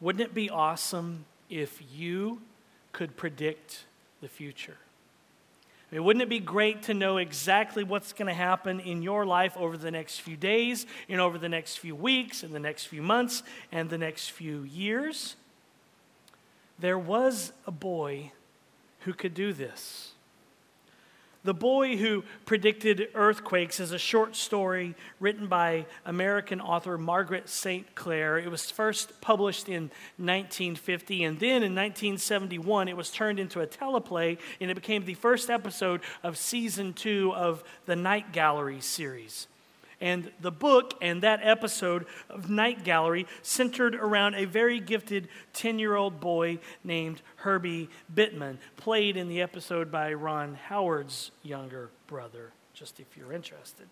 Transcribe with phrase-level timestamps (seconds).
[0.00, 2.42] Wouldn't it be awesome if you
[2.92, 3.84] could predict
[4.20, 4.76] the future?
[5.90, 9.24] I mean, wouldn't it be great to know exactly what's going to happen in your
[9.24, 12.86] life over the next few days, and over the next few weeks, and the next
[12.86, 15.36] few months, and the next few years?
[16.78, 18.32] There was a boy
[19.00, 20.13] who could do this.
[21.44, 27.94] The Boy Who Predicted Earthquakes is a short story written by American author Margaret St.
[27.94, 28.38] Clair.
[28.38, 33.66] It was first published in 1950, and then in 1971, it was turned into a
[33.66, 39.46] teleplay, and it became the first episode of season two of the Night Gallery series.
[40.00, 45.78] And the book and that episode of Night Gallery centered around a very gifted 10
[45.78, 52.52] year old boy named Herbie Bittman, played in the episode by Ron Howard's younger brother,
[52.74, 53.86] just if you're interested.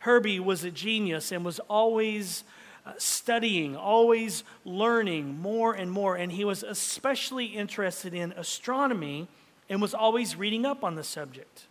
[0.00, 2.44] Herbie was a genius and was always
[2.86, 6.16] uh, studying, always learning more and more.
[6.16, 9.28] And he was especially interested in astronomy
[9.68, 11.66] and was always reading up on the subject.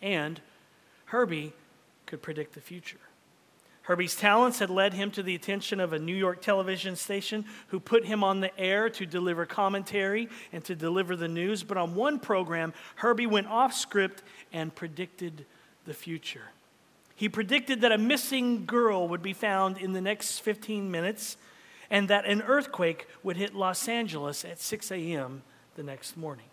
[0.00, 0.40] And
[1.06, 1.52] Herbie
[2.12, 2.98] could predict the future.
[3.84, 7.80] Herbie's talents had led him to the attention of a New York television station who
[7.80, 11.62] put him on the air to deliver commentary and to deliver the news.
[11.62, 15.46] But on one program, Herbie went off script and predicted
[15.86, 16.50] the future.
[17.16, 21.38] He predicted that a missing girl would be found in the next 15 minutes
[21.90, 25.40] and that an earthquake would hit Los Angeles at 6 a.m.
[25.76, 26.50] the next morning.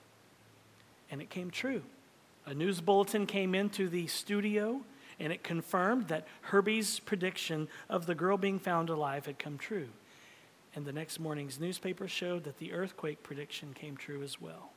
[1.11, 1.81] And it came true.
[2.45, 4.85] A news bulletin came into the studio
[5.19, 9.89] and it confirmed that Herbie's prediction of the girl being found alive had come true.
[10.75, 14.71] And the next morning's newspaper showed that the earthquake prediction came true as well.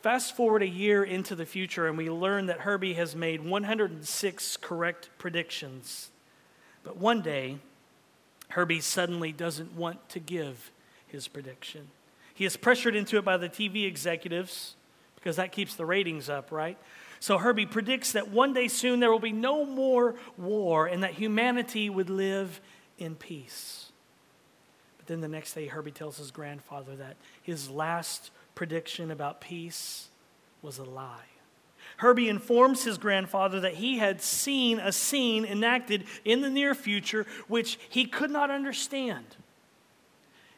[0.00, 4.56] Fast forward a year into the future, and we learn that Herbie has made 106
[4.56, 6.10] correct predictions.
[6.82, 7.58] But one day,
[8.48, 10.70] Herbie suddenly doesn't want to give
[11.06, 11.88] his prediction.
[12.32, 14.74] He is pressured into it by the TV executives
[15.16, 16.78] because that keeps the ratings up, right?
[17.20, 21.12] So Herbie predicts that one day soon there will be no more war and that
[21.12, 22.60] humanity would live
[22.98, 23.92] in peace.
[24.96, 30.08] But then the next day, Herbie tells his grandfather that his last prediction about peace
[30.62, 31.26] was a lie.
[31.98, 37.26] Herbie informs his grandfather that he had seen a scene enacted in the near future
[37.48, 39.36] which he could not understand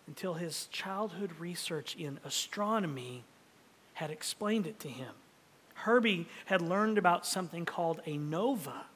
[0.07, 3.25] until his childhood research in astronomy
[3.95, 5.15] had explained it to him.
[5.83, 8.87] Herbie had learned about something called a nova.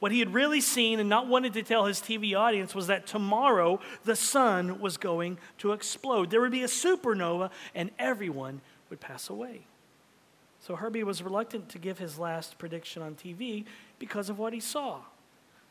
[0.00, 3.06] What he had really seen and not wanted to tell his TV audience was that
[3.06, 6.30] tomorrow the sun was going to explode.
[6.30, 9.62] There would be a supernova and everyone would pass away.
[10.60, 13.64] So Herbie was reluctant to give his last prediction on TV
[13.98, 15.00] because of what he saw.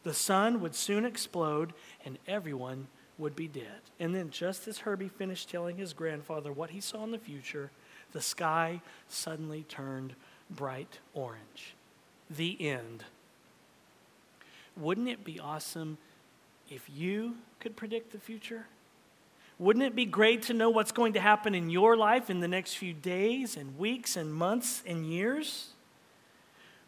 [0.04, 1.74] The sun would soon explode
[2.06, 2.88] and everyone
[3.18, 3.82] would be dead.
[4.00, 7.72] And then, just as Herbie finished telling his grandfather what he saw in the future,
[8.12, 10.16] the sky suddenly turned
[10.50, 11.76] bright orange.
[12.30, 13.04] The end.
[14.76, 15.98] Wouldn't it be awesome
[16.70, 18.66] if you could predict the future?
[19.60, 22.48] Wouldn't it be great to know what's going to happen in your life in the
[22.48, 25.70] next few days and weeks and months and years?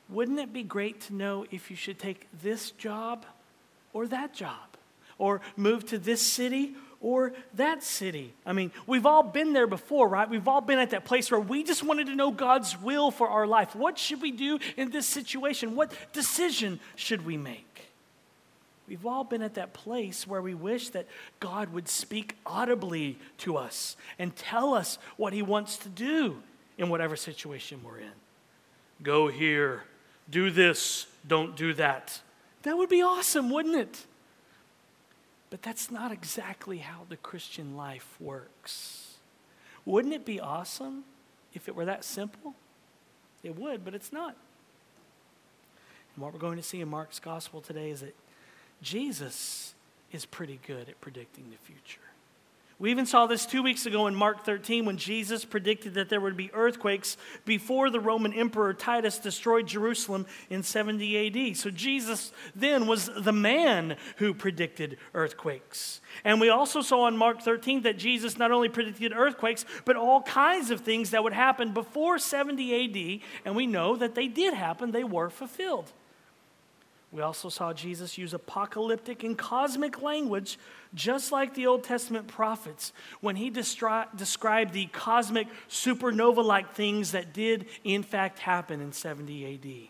[0.10, 3.26] Wouldn't it be great to know if you should take this job
[3.94, 4.78] or that job?
[5.18, 8.34] Or move to this city or that city.
[8.48, 10.28] I mean, we've all been there before, right?
[10.28, 13.30] We've all been at that place where we just wanted to know God's will for
[13.30, 13.76] our life.
[13.76, 15.76] What should we do in this situation?
[15.76, 17.92] What decision should we make?
[18.88, 21.06] We've all been at that place where we wish that
[21.40, 26.42] God would speak audibly to us and tell us what He wants to do
[26.80, 28.14] in whatever situation we're in.
[29.04, 29.84] Go here,
[30.28, 32.20] do this, don't do that.
[32.64, 34.06] That would be awesome, wouldn't it?
[35.50, 39.16] But that's not exactly how the Christian life works.
[39.86, 41.04] Wouldn't it be awesome
[41.54, 42.56] if it were that simple?
[43.44, 44.36] It would, but it's not.
[46.16, 48.16] And what we're going to see in Mark's gospel today is that
[48.82, 49.76] Jesus
[50.12, 52.00] is pretty good at predicting the future.
[52.78, 56.20] We even saw this two weeks ago in Mark 13 when Jesus predicted that there
[56.20, 57.16] would be earthquakes
[57.46, 61.56] before the Roman Emperor Titus destroyed Jerusalem in 70 AD.
[61.56, 66.02] So Jesus then was the man who predicted earthquakes.
[66.26, 70.22] And we also saw in Mark 13 that Jesus not only predicted earthquakes, but all
[70.24, 73.22] kinds of things that would happen before 70 AD.
[73.46, 75.94] And we know that they did happen, they were fulfilled.
[77.12, 80.60] We also saw Jesus use apocalyptic and cosmic language,
[80.94, 82.92] just like the Old Testament prophets,
[83.22, 88.92] when he destri- described the cosmic supernova like things that did, in fact, happen in
[88.92, 89.90] 70 AD.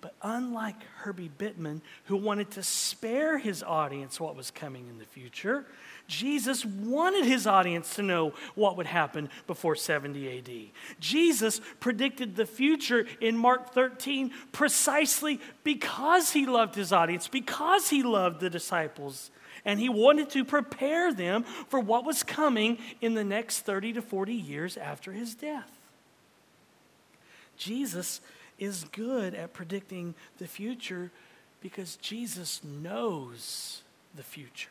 [0.00, 5.04] But unlike Herbie Bittman, who wanted to spare his audience what was coming in the
[5.04, 5.66] future,
[6.10, 10.98] Jesus wanted his audience to know what would happen before 70 AD.
[10.98, 18.02] Jesus predicted the future in Mark 13 precisely because he loved his audience, because he
[18.02, 19.30] loved the disciples,
[19.64, 24.02] and he wanted to prepare them for what was coming in the next 30 to
[24.02, 25.70] 40 years after his death.
[27.56, 28.20] Jesus
[28.58, 31.12] is good at predicting the future
[31.60, 33.82] because Jesus knows
[34.16, 34.70] the future.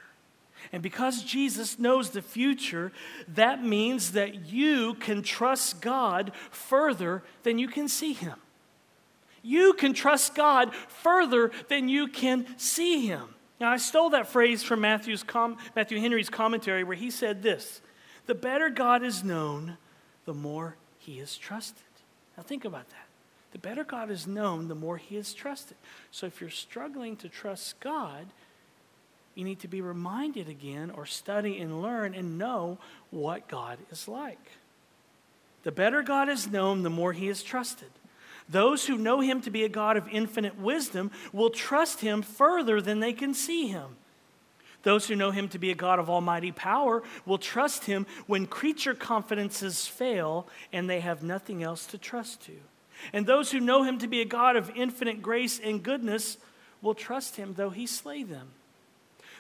[0.72, 2.92] And because Jesus knows the future,
[3.30, 8.36] that means that you can trust God further than you can see Him.
[9.42, 13.24] You can trust God further than you can see Him.
[13.60, 17.82] Now, I stole that phrase from Matthew's com- Matthew Henry's commentary where he said this
[18.26, 19.78] The better God is known,
[20.26, 21.84] the more He is trusted.
[22.38, 23.08] Now, think about that.
[23.52, 25.78] The better God is known, the more He is trusted.
[26.12, 28.28] So, if you're struggling to trust God,
[29.40, 32.78] you need to be reminded again or study and learn and know
[33.10, 34.52] what God is like.
[35.64, 37.90] The better God is known, the more he is trusted.
[38.50, 42.82] Those who know him to be a God of infinite wisdom will trust him further
[42.82, 43.96] than they can see him.
[44.84, 48.46] Those who know him to be a God of almighty power will trust him when
[48.46, 52.54] creature confidences fail and they have nothing else to trust to.
[53.14, 56.38] And those who know him to be a God of infinite grace and goodness
[56.82, 58.50] will trust him though he slay them.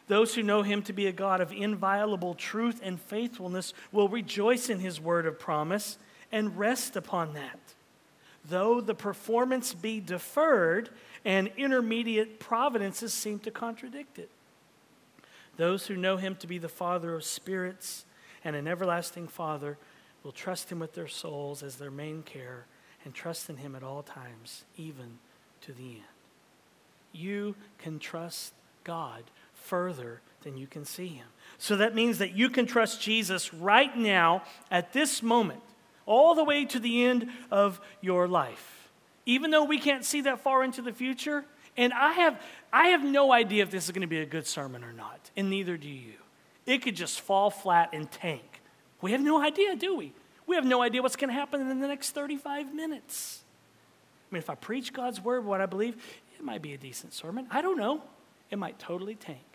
[0.09, 4.67] Those who know him to be a God of inviolable truth and faithfulness will rejoice
[4.67, 5.99] in his word of promise
[6.31, 7.59] and rest upon that.
[8.43, 10.89] Though the performance be deferred
[11.23, 14.31] and intermediate providences seem to contradict it.
[15.57, 18.03] Those who know him to be the Father of spirits
[18.43, 19.77] and an everlasting Father
[20.23, 22.65] will trust him with their souls as their main care
[23.05, 25.19] and trust in him at all times, even
[25.61, 26.03] to the end.
[27.13, 28.53] You can trust
[28.83, 29.23] God
[29.69, 31.27] further than you can see him.
[31.57, 35.61] So that means that you can trust Jesus right now at this moment,
[36.05, 38.89] all the way to the end of your life.
[39.25, 41.45] Even though we can't see that far into the future,
[41.77, 42.41] and I have,
[42.73, 45.29] I have no idea if this is going to be a good sermon or not,
[45.37, 46.13] and neither do you.
[46.65, 48.61] It could just fall flat and tank.
[49.01, 50.13] We have no idea, do we?
[50.47, 53.43] We have no idea what's going to happen in the next 35 minutes.
[54.29, 55.95] I mean, if I preach God's word, what I believe,
[56.37, 57.47] it might be a decent sermon.
[57.51, 58.01] I don't know.
[58.49, 59.48] It might totally tank.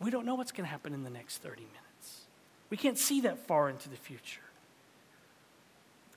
[0.00, 2.22] We don't know what's going to happen in the next 30 minutes.
[2.70, 4.40] We can't see that far into the future.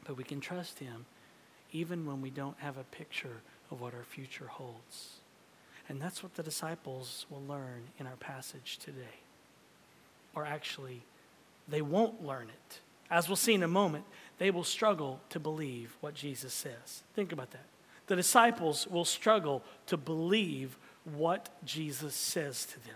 [0.05, 1.05] But we can trust Him
[1.71, 3.41] even when we don't have a picture
[3.71, 5.19] of what our future holds.
[5.87, 9.21] And that's what the disciples will learn in our passage today.
[10.35, 11.03] Or actually,
[11.67, 12.79] they won't learn it.
[13.11, 14.05] As we'll see in a moment,
[14.37, 17.03] they will struggle to believe what Jesus says.
[17.15, 17.65] Think about that.
[18.07, 22.95] The disciples will struggle to believe what Jesus says to them.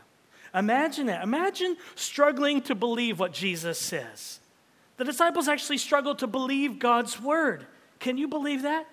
[0.53, 1.23] Imagine that.
[1.23, 4.39] Imagine struggling to believe what Jesus says.
[4.97, 7.65] The disciples actually struggled to believe God's word.
[7.99, 8.87] Can you believe that?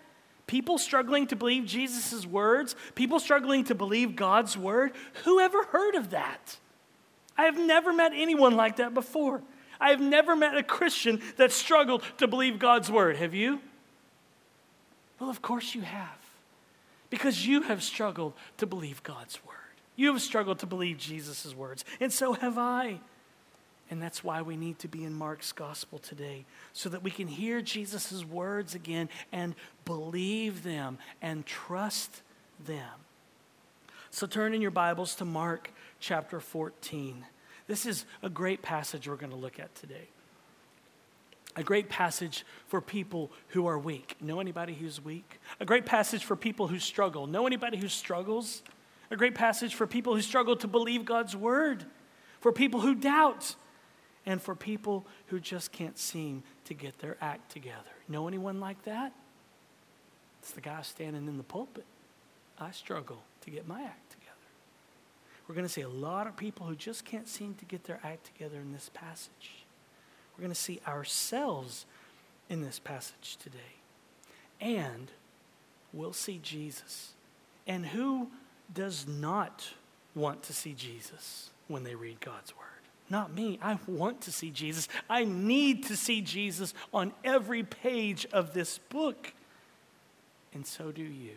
[0.46, 4.92] People struggling to believe Jesus' words, people struggling to believe God's word.
[5.24, 6.56] Who ever heard of that?
[7.36, 9.42] I have never met anyone like that before.
[9.80, 13.16] I have never met a Christian that struggled to believe God's word.
[13.16, 13.60] Have you?
[15.18, 16.18] Well, of course you have.
[17.10, 19.56] Because you have struggled to believe God's word.
[20.00, 23.00] You have struggled to believe Jesus' words, and so have I.
[23.90, 27.28] And that's why we need to be in Mark's gospel today, so that we can
[27.28, 29.54] hear Jesus' words again and
[29.84, 32.22] believe them and trust
[32.64, 32.88] them.
[34.10, 37.26] So turn in your Bibles to Mark chapter 14.
[37.66, 40.08] This is a great passage we're going to look at today.
[41.56, 44.16] A great passage for people who are weak.
[44.18, 45.38] Know anybody who's weak?
[45.60, 47.26] A great passage for people who struggle.
[47.26, 48.62] Know anybody who struggles?
[49.10, 51.84] A great passage for people who struggle to believe God's word,
[52.40, 53.56] for people who doubt,
[54.24, 57.90] and for people who just can't seem to get their act together.
[58.08, 59.12] Know anyone like that?
[60.40, 61.84] It's the guy standing in the pulpit.
[62.58, 64.30] I struggle to get my act together.
[65.48, 67.98] We're going to see a lot of people who just can't seem to get their
[68.04, 69.64] act together in this passage.
[70.36, 71.86] We're going to see ourselves
[72.48, 73.58] in this passage today.
[74.60, 75.10] And
[75.92, 77.12] we'll see Jesus.
[77.66, 78.28] And who
[78.72, 79.70] does not
[80.14, 82.66] want to see Jesus when they read God's word.
[83.08, 83.58] Not me.
[83.60, 84.88] I want to see Jesus.
[85.08, 89.32] I need to see Jesus on every page of this book.
[90.54, 91.34] And so do you.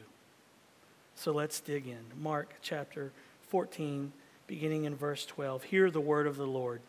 [1.15, 1.99] So let's dig in.
[2.21, 3.11] Mark chapter
[3.49, 4.11] 14,
[4.45, 5.63] beginning in verse 12.
[5.63, 6.81] Hear the word of the Lord.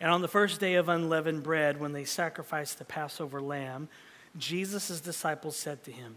[0.00, 3.88] And on the first day of unleavened bread, when they sacrificed the Passover lamb,
[4.38, 6.16] Jesus' disciples said to him,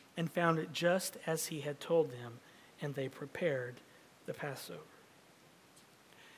[0.17, 2.39] and found it just as he had told them,
[2.81, 3.75] and they prepared
[4.25, 4.79] the Passover.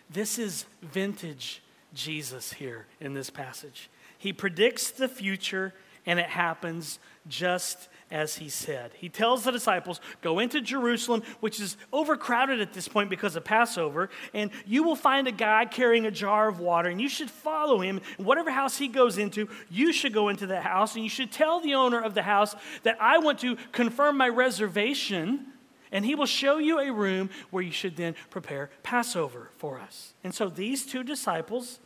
[0.10, 1.62] This is vintage
[1.94, 3.90] Jesus here in this passage.
[4.18, 5.74] He predicts the future,
[6.06, 8.92] and it happens just as he said.
[8.94, 13.44] He tells the disciples, Go into Jerusalem, which is overcrowded at this point because of
[13.44, 17.32] Passover, and you will find a guy carrying a jar of water, and you should
[17.32, 18.00] follow him.
[18.18, 21.32] And whatever house he goes into, you should go into that house, and you should
[21.32, 25.48] tell the owner of the house that I want to confirm my reservation
[25.92, 30.16] and he will show you a room where you should then prepare Passover for us.
[30.24, 31.80] And so these two disciples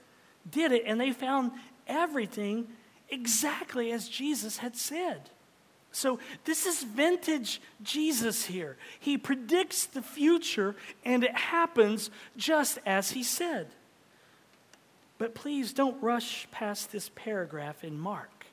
[0.50, 1.52] did it, and they found
[1.88, 2.70] everything
[3.10, 5.30] exactly as Jesus had said.
[5.98, 8.78] So, this is vintage Jesus here.
[9.00, 13.70] He predicts the future, and it happens just as he said.
[15.18, 18.46] But please don't rush past this paragraph in Mark.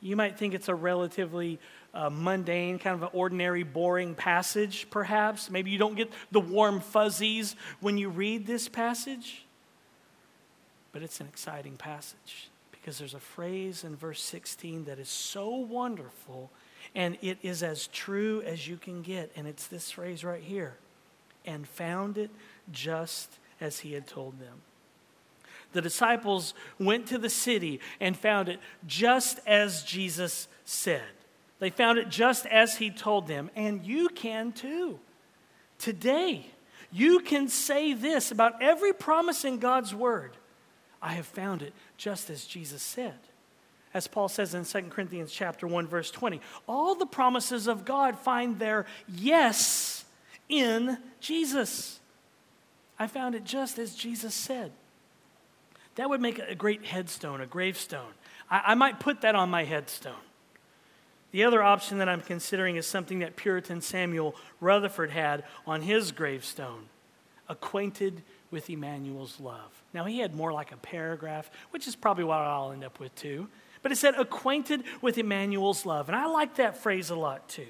[0.00, 1.58] You might think it's a relatively
[1.92, 5.50] uh, mundane, kind of an ordinary, boring passage, perhaps.
[5.50, 9.44] Maybe you don't get the warm fuzzies when you read this passage.
[10.92, 15.56] But it's an exciting passage because there's a phrase in verse 16 that is so
[15.56, 16.52] wonderful
[16.94, 19.30] and it is as true as you can get.
[19.36, 20.74] And it's this phrase right here
[21.44, 22.30] and found it
[22.70, 24.62] just as he had told them.
[25.72, 31.02] The disciples went to the city and found it just as Jesus said.
[31.58, 34.98] They found it just as he told them, and you can too.
[35.78, 36.46] Today,
[36.90, 40.36] you can say this about every promise in God's word
[41.00, 43.18] I have found it just as Jesus said.
[43.94, 48.18] As Paul says in 2 Corinthians chapter 1 verse 20, all the promises of God
[48.18, 50.04] find their yes
[50.48, 52.00] in Jesus.
[52.98, 54.72] I found it just as Jesus said.
[55.94, 58.12] That would make a great headstone, a gravestone.
[58.50, 60.14] I, I might put that on my headstone.
[61.30, 66.12] The other option that I'm considering is something that Puritan Samuel Rutherford had on his
[66.12, 66.86] gravestone
[67.48, 69.82] acquainted with Emmanuel's love.
[69.92, 73.14] Now, he had more like a paragraph, which is probably what I'll end up with
[73.14, 73.48] too.
[73.82, 76.08] But it said, acquainted with Emmanuel's love.
[76.08, 77.68] And I like that phrase a lot too.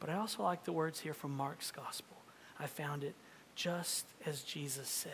[0.00, 2.16] But I also like the words here from Mark's gospel.
[2.58, 3.14] I found it
[3.54, 5.12] just as Jesus said.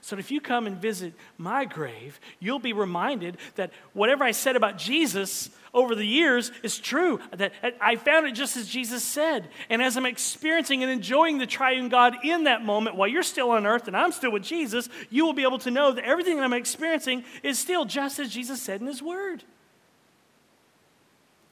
[0.00, 4.56] So if you come and visit my grave, you'll be reminded that whatever I said
[4.56, 7.20] about Jesus over the years is true.
[7.32, 9.48] That I found it just as Jesus said.
[9.68, 13.50] And as I'm experiencing and enjoying the triune God in that moment while you're still
[13.50, 16.36] on earth and I'm still with Jesus, you will be able to know that everything
[16.36, 19.44] that I'm experiencing is still just as Jesus said in his word.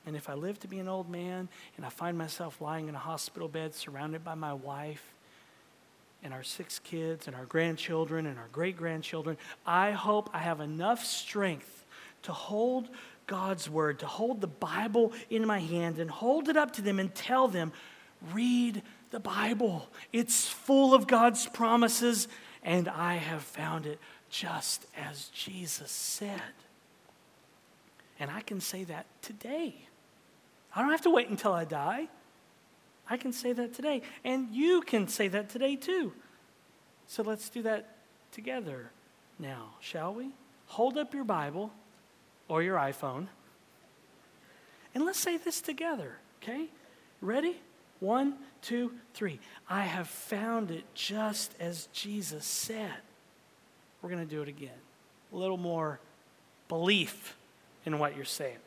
[0.06, 2.94] And if I live to be an old man and I find myself lying in
[2.94, 5.14] a hospital bed surrounded by my wife
[6.22, 10.60] and our six kids and our grandchildren and our great grandchildren, I hope I have
[10.60, 11.84] enough strength
[12.22, 12.88] to hold
[13.26, 16.98] God's word, to hold the Bible in my hand and hold it up to them
[16.98, 17.72] and tell them,
[18.32, 19.88] read the Bible.
[20.12, 22.26] It's full of God's promises,
[22.62, 23.98] and I have found it
[24.30, 26.40] just as Jesus said.
[28.18, 29.74] And I can say that today.
[30.74, 32.08] I don't have to wait until I die.
[33.08, 34.02] I can say that today.
[34.24, 36.12] And you can say that today too.
[37.06, 37.96] So let's do that
[38.32, 38.90] together
[39.38, 40.30] now, shall we?
[40.66, 41.72] Hold up your Bible
[42.48, 43.28] or your iPhone.
[44.94, 46.66] And let's say this together, okay?
[47.20, 47.56] Ready?
[48.00, 49.40] One, two, three.
[49.68, 52.94] I have found it just as Jesus said.
[54.02, 54.70] We're going to do it again.
[55.32, 55.98] A little more
[56.68, 57.36] belief
[57.84, 58.58] in what you're saying.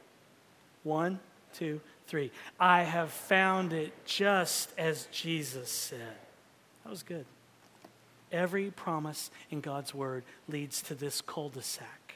[0.84, 1.20] One,
[1.54, 1.80] two,
[2.12, 2.30] three.
[2.60, 6.18] I have found it just as Jesus said.
[6.84, 7.26] That was good.
[8.34, 12.16] Every promise in God's word leads to this cul de sac.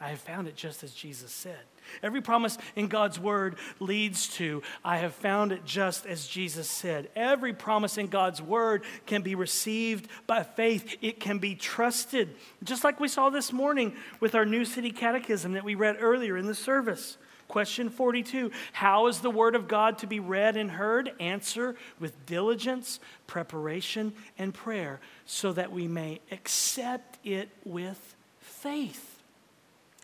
[0.00, 1.60] I have found it just as Jesus said.
[2.02, 7.08] Every promise in God's word leads to, I have found it just as Jesus said.
[7.14, 12.34] Every promise in God's word can be received by faith, it can be trusted.
[12.64, 16.36] Just like we saw this morning with our New City Catechism that we read earlier
[16.36, 17.16] in the service.
[17.48, 21.12] Question 42 How is the Word of God to be read and heard?
[21.20, 29.20] Answer with diligence, preparation, and prayer, so that we may accept it with faith.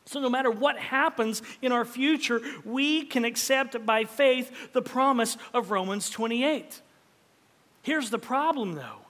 [0.04, 5.37] So, no matter what happens in our future, we can accept by faith the promise
[5.54, 6.80] of Romans 28.
[7.82, 9.00] Here's the problem, though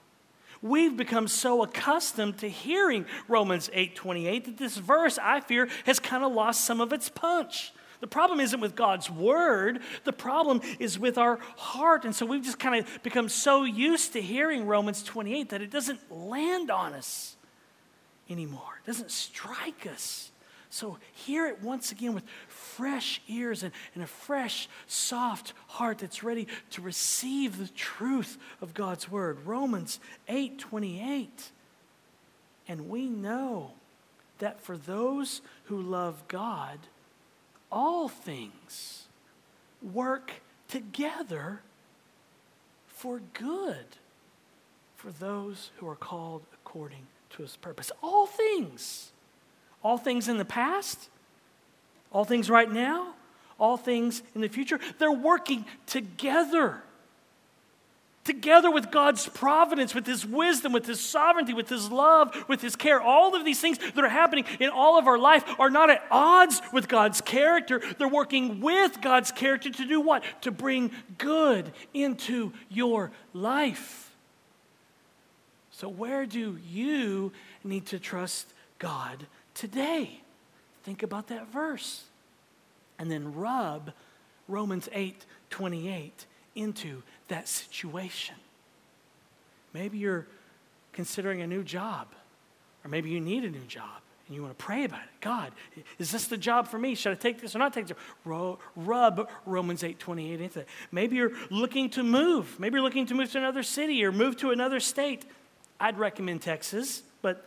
[0.62, 6.22] We've become so accustomed to hearing Romans 8:28 that this verse, I fear, has kind
[6.22, 7.72] of lost some of its punch.
[8.00, 12.04] The problem isn't with God's word, the problem is with our heart.
[12.04, 15.70] And so we've just kind of become so used to hearing Romans 28 that it
[15.70, 17.36] doesn't land on us
[18.30, 18.80] anymore.
[18.82, 20.30] It doesn't strike us.
[20.70, 26.22] So hear it once again with fresh ears and, and a fresh, soft heart that's
[26.22, 29.44] ready to receive the truth of God's word.
[29.44, 31.50] Romans 8 28.
[32.68, 33.72] And we know
[34.38, 36.78] that for those who love God,
[37.70, 39.06] all things
[39.82, 40.32] work
[40.68, 41.60] together
[42.88, 43.86] for good
[44.96, 47.90] for those who are called according to his purpose.
[48.02, 49.12] All things.
[49.82, 51.08] All things in the past,
[52.12, 53.14] all things right now,
[53.58, 54.78] all things in the future.
[54.98, 56.82] They're working together
[58.24, 62.76] together with God's providence, with His wisdom, with His sovereignty, with His love, with His
[62.76, 63.00] care.
[63.00, 66.04] All of these things that are happening in all of our life are not at
[66.10, 67.82] odds with God's character.
[67.98, 70.22] They're working with God's character to do what?
[70.42, 74.14] To bring good into your life.
[75.70, 77.32] So, where do you
[77.64, 80.20] need to trust God today?
[80.82, 82.04] Think about that verse.
[82.98, 83.92] And then rub
[84.46, 88.36] Romans 8 28 into that situation.
[89.72, 90.26] Maybe you're
[90.92, 92.08] considering a new job,
[92.84, 95.08] or maybe you need a new job and you want to pray about it.
[95.20, 95.50] God,
[95.98, 96.94] is this the job for me?
[96.94, 97.96] Should I take this or not take this?
[98.24, 100.68] Rub Romans 8 28 into it.
[100.92, 102.60] Maybe you're looking to move.
[102.60, 105.24] Maybe you're looking to move to another city or move to another state.
[105.80, 107.44] I'd recommend Texas, but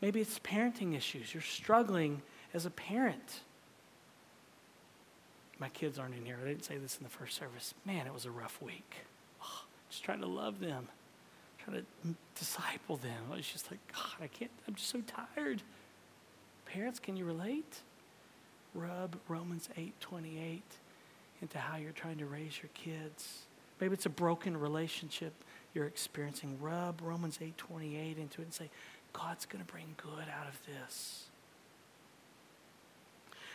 [0.00, 1.34] maybe it's parenting issues.
[1.34, 2.22] You're struggling
[2.54, 3.40] as a parent.
[5.60, 6.38] My kids aren't in here.
[6.42, 7.74] I didn't say this in the first service.
[7.84, 8.94] Man, it was a rough week.
[9.44, 10.88] Oh, just trying to love them,
[11.62, 13.24] trying to disciple them.
[13.30, 15.02] I was just like, God, I can't, I'm just so
[15.36, 15.62] tired.
[16.64, 17.80] Parents, can you relate?
[18.74, 20.62] Rub Romans 8 28
[21.42, 23.42] into how you're trying to raise your kids.
[23.80, 25.32] Maybe it's a broken relationship
[25.74, 26.58] you're experiencing.
[26.60, 28.70] Rub Romans 8 28 into it and say,
[29.12, 31.29] God's going to bring good out of this.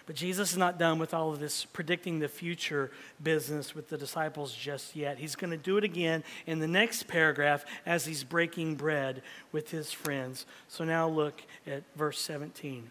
[0.06, 2.92] But Jesus is not done with all of this predicting the future
[3.24, 5.18] business with the disciples just yet.
[5.18, 9.72] He's going to do it again in the next paragraph as he's breaking bread with
[9.72, 10.46] his friends.
[10.68, 12.90] So now look at verse 17.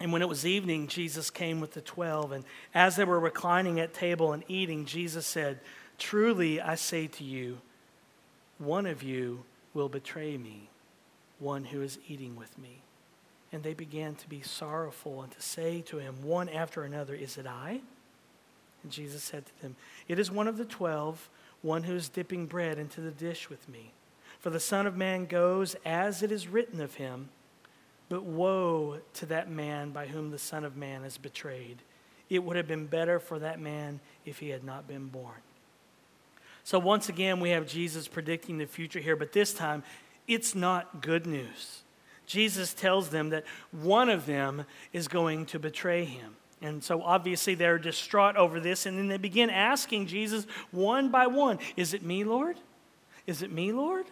[0.00, 2.32] And when it was evening, Jesus came with the twelve.
[2.32, 5.60] And as they were reclining at table and eating, Jesus said,
[5.98, 7.58] Truly I say to you,
[8.58, 10.70] one of you will betray me,
[11.38, 12.80] one who is eating with me.
[13.52, 17.36] And they began to be sorrowful and to say to him one after another, Is
[17.36, 17.80] it I?
[18.82, 19.76] And Jesus said to them,
[20.08, 21.28] It is one of the twelve,
[21.62, 23.92] one who is dipping bread into the dish with me.
[24.38, 27.28] For the Son of Man goes as it is written of him,
[28.08, 31.82] but woe to that man by whom the Son of Man is betrayed.
[32.30, 35.42] It would have been better for that man if he had not been born.
[36.64, 39.82] So, once again, we have Jesus predicting the future here, but this time
[40.28, 41.82] it's not good news.
[42.30, 46.36] Jesus tells them that one of them is going to betray him.
[46.62, 51.26] And so obviously they're distraught over this, and then they begin asking Jesus one by
[51.26, 52.56] one Is it me, Lord?
[53.26, 54.06] Is it me, Lord?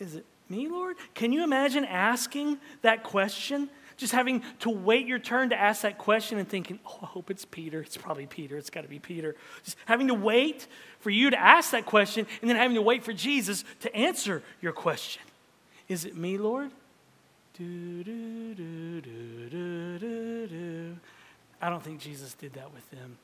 [0.00, 0.96] Is it me, Lord?
[1.14, 3.70] Can you imagine asking that question?
[3.96, 7.30] Just having to wait your turn to ask that question and thinking, oh, I hope
[7.30, 7.80] it's Peter.
[7.80, 8.56] It's probably Peter.
[8.56, 9.36] It's got to be Peter.
[9.62, 10.66] Just having to wait
[10.98, 14.42] for you to ask that question and then having to wait for Jesus to answer
[14.60, 15.22] your question.
[15.86, 16.72] Is it me, Lord?
[17.60, 20.96] Do, do, do, do, do, do, do.
[21.60, 23.18] I don't think Jesus did that with them.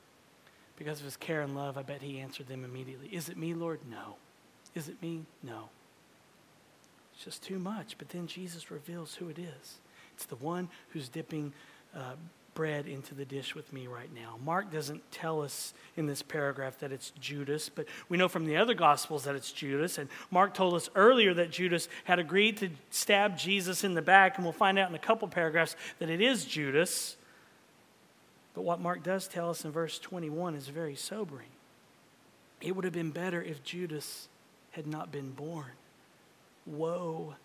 [0.77, 3.07] Because of his care and love, I bet he answered them immediately.
[3.11, 3.79] Is it me, Lord?
[3.89, 4.17] No.
[4.75, 5.25] Is it me?
[5.41, 5.69] No.
[7.15, 7.97] It's just too much.
[7.97, 9.79] But then Jesus reveals who it is.
[10.13, 11.51] It's the one who's dipping
[11.95, 12.13] uh,
[12.57, 14.39] bread into the dish with me right now.
[14.43, 18.57] Mark doesn't tell us in this paragraph that it's Judas, but we know from the
[18.57, 19.99] other Gospels that it's Judas.
[19.99, 24.37] And Mark told us earlier that Judas had agreed to stab Jesus in the back,
[24.37, 27.15] and we'll find out in a couple paragraphs that it is Judas.
[28.55, 31.49] But what Mark does tell us in verse 21 is very sobering.
[32.59, 34.29] It would have been better if Judas
[34.71, 35.73] had not been born.
[36.65, 37.35] Woe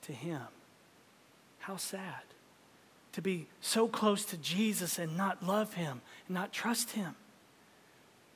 [0.00, 0.46] to him.
[1.58, 2.22] How sad
[3.16, 7.14] to be so close to Jesus and not love him and not trust him.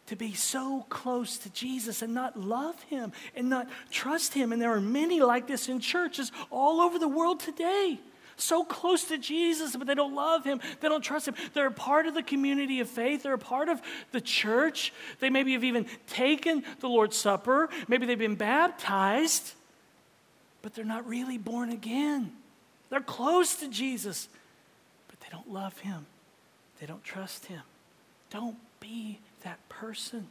[0.06, 4.52] To be so close to Jesus and not love him and not trust him.
[4.52, 8.00] And there are many like this in churches all over the world today.
[8.38, 10.62] so close to Jesus, but they don't love him.
[10.80, 11.34] They don't trust him.
[11.52, 13.22] They're a part of the community of faith.
[13.22, 14.94] They're a part of the church.
[15.18, 17.68] They maybe have even taken the Lord's Supper.
[17.86, 19.52] Maybe they've been baptized,
[20.62, 22.32] but they're not really born again.
[22.88, 24.30] They're close to Jesus,
[25.30, 26.06] they don't love him.
[26.80, 27.62] They don't trust him.
[28.30, 30.26] Don't be that person.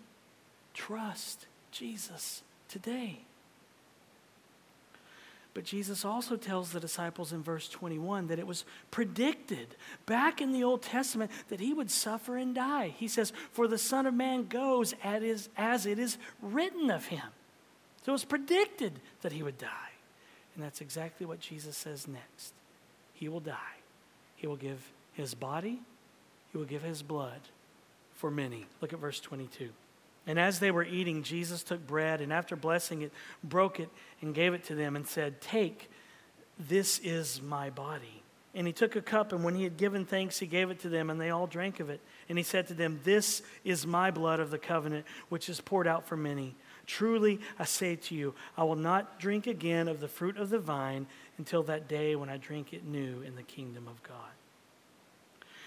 [0.74, 3.22] Trust Jesus today.
[5.54, 10.52] But Jesus also tells the disciples in verse 21 that it was predicted back in
[10.52, 12.94] the Old Testament that he would suffer and die.
[12.98, 17.28] He says, For the Son of Man goes as it is written of him.
[18.06, 19.68] So it was predicted that he would die.
[20.56, 22.54] And that's exactly what Jesus says next.
[23.14, 23.79] He will die.
[24.40, 24.82] He will give
[25.14, 25.82] his body,
[26.52, 27.42] he will give his blood
[28.14, 28.66] for many.
[28.80, 29.70] Look at verse 22.
[30.26, 33.12] And as they were eating, Jesus took bread and after blessing it,
[33.44, 33.90] broke it
[34.22, 35.90] and gave it to them and said, Take,
[36.58, 38.24] this is my body.
[38.56, 40.90] And he took a cup, and when he had given thanks, he gave it to
[40.90, 42.02] them, and they all drank of it.
[42.30, 45.86] And he said to them, This is my blood of the covenant, which is poured
[45.86, 46.56] out for many.
[46.88, 50.58] Truly, I say to you, I will not drink again of the fruit of the
[50.58, 51.06] vine
[51.40, 54.16] until that day when I drink it new in the kingdom of God.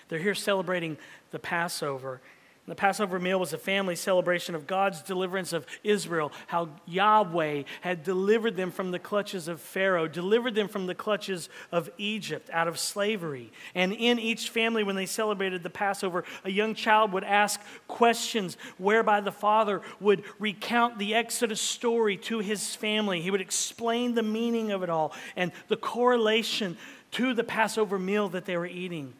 [0.08, 0.98] They're here celebrating
[1.32, 2.20] the Passover,
[2.68, 8.04] the Passover meal was a family celebration of God's deliverance of Israel, how Yahweh had
[8.04, 12.68] delivered them from the clutches of Pharaoh, delivered them from the clutches of Egypt out
[12.68, 13.50] of slavery.
[13.74, 18.56] And in each family, when they celebrated the Passover, a young child would ask questions
[18.78, 23.20] whereby the father would recount the Exodus story to his family.
[23.20, 26.76] He would explain the meaning of it all and the correlation
[27.12, 29.14] to the Passover meal that they were eating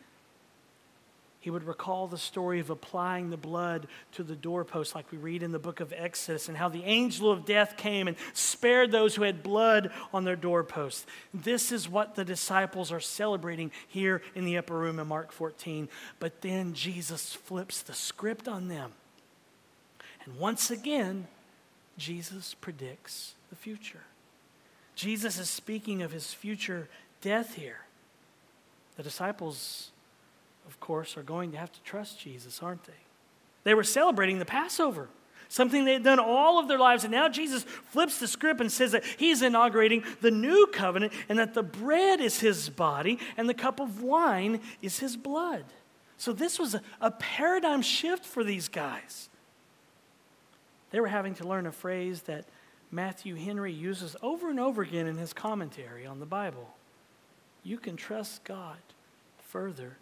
[1.43, 5.43] he would recall the story of applying the blood to the doorpost, like we read
[5.43, 9.17] in the book of Exodus, and how the angel of death came and spared those
[9.17, 11.05] who had blood on their doorposts.
[11.35, 15.89] This is what the disciples are celebrating here in the upper room in Mark 14.
[16.21, 18.93] But then Jesus flips the script on them.
[20.25, 21.27] And once again,
[21.99, 24.05] Jesus predicts the future.
[24.95, 26.89] Jesus is speaking of his future
[27.21, 27.81] death here.
[28.97, 29.92] The disciples
[30.73, 32.95] of course, are going to have to trust Jesus, aren't they?
[33.63, 35.11] They were celebrating the Passover,
[35.51, 37.05] something they had done all of their lives.
[37.05, 41.39] And now Jesus flips the script and says that he's inaugurating the new covenant and
[41.39, 45.67] that the bread is his body and the cup of wine is his blood.
[46.17, 49.29] So this was a, a paradigm shift for these guys.
[50.91, 52.47] They were having to learn a phrase that
[52.91, 56.71] Matthew Henry uses over and over again in his commentary on the Bible.
[57.63, 58.79] You can trust God
[59.39, 59.99] further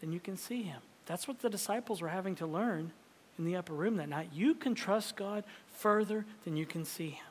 [0.00, 0.80] then you can see him.
[1.06, 2.92] That's what the disciples were having to learn
[3.38, 4.30] in the upper room that night.
[4.32, 7.26] You can trust God further than you can see him.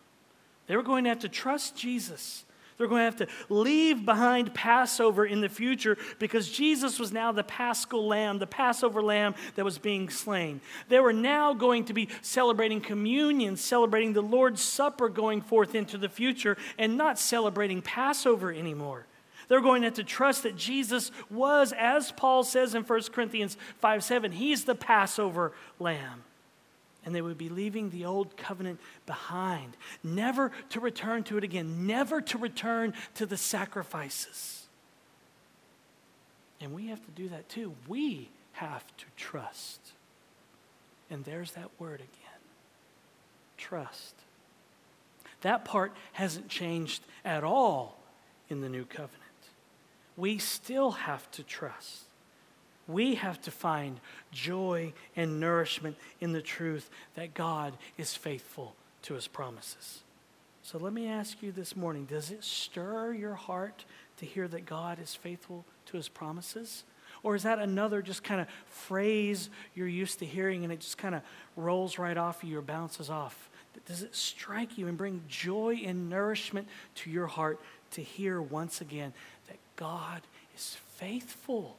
[0.68, 2.46] They were going to have to trust Jesus.
[2.78, 7.34] They're going to have to leave behind Passover in the future because Jesus was now
[7.34, 10.62] the paschal lamb, the Passover lamb that was being slain.
[10.88, 15.98] They were now going to be celebrating communion, celebrating the Lord's Supper going forth into
[15.98, 19.06] the future, and not celebrating Passover anymore.
[19.50, 23.58] They're going to have to trust that Jesus was, as Paul says in 1 Corinthians
[23.80, 26.24] 5 7, he's the Passover lamb.
[27.04, 31.88] And they would be leaving the old covenant behind, never to return to it again,
[31.88, 34.68] never to return to the sacrifices.
[36.62, 37.74] And we have to do that too.
[37.88, 39.80] We have to trust.
[41.10, 42.16] And there's that word again
[43.58, 44.16] trust.
[45.42, 47.98] That part hasn't changed at all
[48.50, 49.29] in the new covenant
[50.20, 52.04] we still have to trust.
[52.88, 54.00] We have to find
[54.32, 60.02] joy and nourishment in the truth that God is faithful to his promises.
[60.62, 63.86] So let me ask you this morning does it stir your heart
[64.18, 66.84] to hear that God is faithful to his promises?
[67.24, 70.98] Or is that another just kind of phrase you're used to hearing and it just
[70.98, 71.22] kind of
[71.56, 73.50] rolls right off of you or bounces off?
[73.86, 77.60] Does it strike you and bring joy and nourishment to your heart
[77.92, 79.14] to hear once again
[79.80, 81.78] God is faithful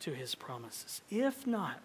[0.00, 1.00] to his promises.
[1.10, 1.80] If not,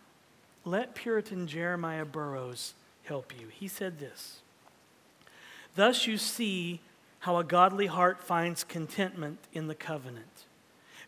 [0.65, 3.47] let Puritan Jeremiah Burroughs help you.
[3.47, 4.41] He said this
[5.77, 6.81] Thus you see
[7.19, 10.43] how a godly heart finds contentment in the covenant.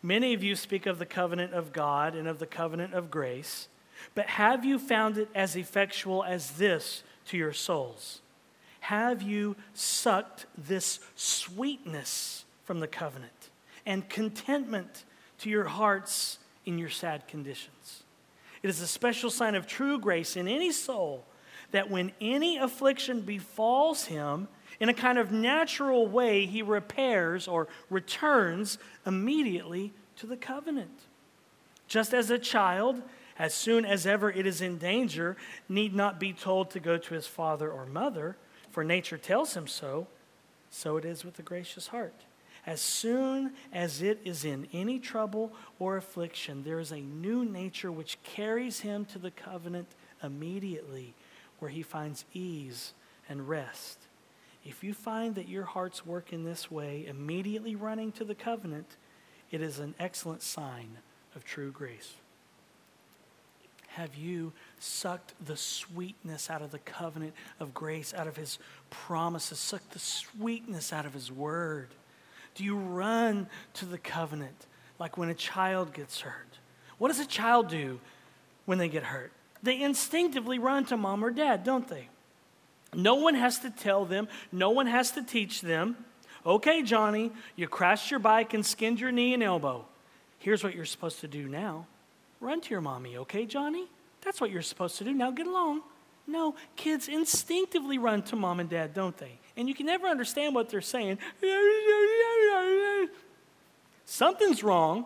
[0.01, 3.67] Many of you speak of the covenant of God and of the covenant of grace,
[4.15, 8.21] but have you found it as effectual as this to your souls?
[8.79, 13.42] Have you sucked this sweetness from the covenant?
[13.85, 15.05] And contentment
[15.39, 18.03] to your hearts in your sad conditions.
[18.61, 21.25] It is a special sign of true grace in any soul
[21.71, 24.47] that when any affliction befalls him,
[24.79, 31.01] in a kind of natural way, he repairs or returns immediately to the covenant.
[31.87, 33.01] Just as a child,
[33.37, 37.13] as soon as ever it is in danger, need not be told to go to
[37.13, 38.37] his father or mother,
[38.71, 40.07] for nature tells him so,
[40.69, 42.25] so it is with the gracious heart.
[42.65, 47.91] As soon as it is in any trouble or affliction, there is a new nature
[47.91, 49.89] which carries him to the covenant
[50.23, 51.13] immediately,
[51.59, 52.93] where he finds ease
[53.27, 53.99] and rest.
[54.65, 58.95] If you find that your hearts work in this way, immediately running to the covenant,
[59.51, 60.97] it is an excellent sign
[61.35, 62.13] of true grace.
[63.87, 68.57] Have you sucked the sweetness out of the covenant of grace, out of his
[68.89, 71.89] promises, sucked the sweetness out of his word?
[72.55, 74.67] Do you run to the covenant
[74.99, 76.59] like when a child gets hurt?
[76.97, 77.99] What does a child do
[78.65, 79.31] when they get hurt?
[79.61, 82.09] They instinctively run to mom or dad, don't they?
[82.93, 85.97] No one has to tell them, no one has to teach them.
[86.45, 89.85] Okay, Johnny, you crashed your bike and skinned your knee and elbow.
[90.39, 91.87] Here's what you're supposed to do now
[92.41, 93.87] run to your mommy, okay, Johnny?
[94.21, 95.13] That's what you're supposed to do.
[95.13, 95.81] Now get along.
[96.27, 99.39] No, kids instinctively run to mom and dad, don't they?
[99.55, 101.19] And you can never understand what they're saying.
[104.05, 105.05] Something's wrong,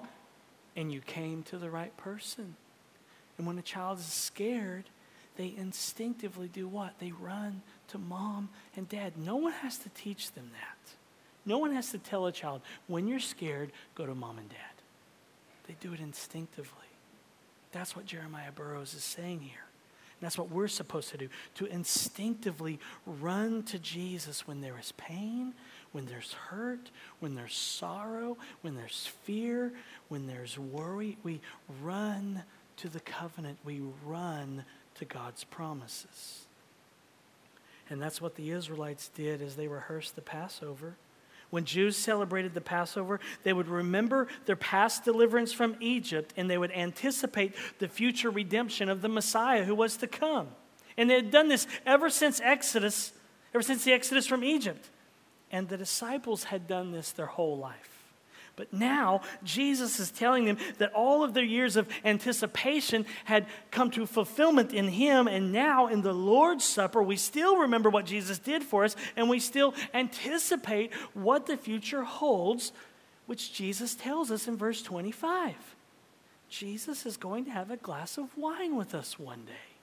[0.75, 2.55] and you came to the right person.
[3.37, 4.85] And when a child is scared,
[5.37, 6.97] they instinctively do what?
[6.99, 9.13] They run to mom and dad.
[9.17, 10.93] No one has to teach them that.
[11.45, 14.57] No one has to tell a child, when you're scared, go to mom and dad.
[15.67, 16.71] They do it instinctively.
[17.71, 19.66] That's what Jeremiah Burroughs is saying here.
[20.21, 25.53] That's what we're supposed to do to instinctively run to Jesus when there is pain,
[25.91, 29.71] when there's hurt, when there's sorrow, when there's fear,
[30.09, 31.17] when there's worry.
[31.23, 31.41] We
[31.81, 32.43] run
[32.77, 36.45] to the covenant, we run to God's promises.
[37.89, 40.95] And that's what the Israelites did as they rehearsed the Passover.
[41.49, 46.57] When Jews celebrated the Passover, they would remember their past deliverance from Egypt and they
[46.57, 50.49] would anticipate the future redemption of the Messiah who was to come.
[50.97, 53.13] And they had done this ever since Exodus,
[53.53, 54.89] ever since the Exodus from Egypt.
[55.51, 57.96] And the disciples had done this their whole life.
[58.57, 63.91] But now, Jesus is telling them that all of their years of anticipation had come
[63.91, 65.27] to fulfillment in Him.
[65.27, 69.29] And now, in the Lord's Supper, we still remember what Jesus did for us, and
[69.29, 72.71] we still anticipate what the future holds,
[73.27, 75.53] which Jesus tells us in verse 25.
[76.49, 79.76] Jesus is going to have a glass of wine with us one day.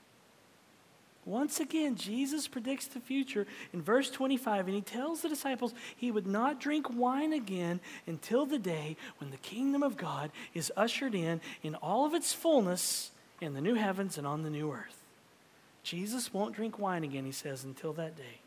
[1.25, 6.11] Once again, Jesus predicts the future in verse 25, and he tells the disciples he
[6.11, 11.15] would not drink wine again until the day when the kingdom of God is ushered
[11.15, 13.09] in in all of its fullness
[13.41, 15.01] in the new heavens and on the new earth.
[15.81, 18.39] Jesus won't drink wine again, he says, until that day.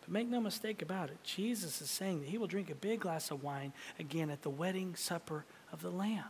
[0.00, 3.00] But make no mistake about it, Jesus is saying that he will drink a big
[3.00, 6.24] glass of wine again at the wedding supper of the Lamb.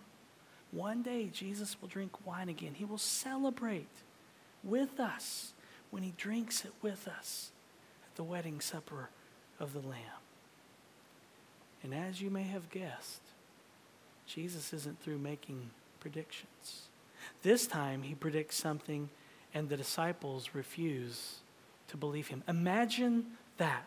[0.70, 2.74] One day, Jesus will drink wine again.
[2.74, 3.88] He will celebrate
[4.62, 5.52] with us
[5.90, 7.50] when he drinks it with us
[8.06, 9.10] at the wedding supper
[9.58, 10.22] of the Lamb.
[11.82, 13.20] And as you may have guessed,
[14.26, 16.88] Jesus isn't through making predictions.
[17.42, 19.08] This time he predicts something,
[19.54, 21.36] and the disciples refuse
[21.88, 22.42] to believe him.
[22.46, 23.86] Imagine that.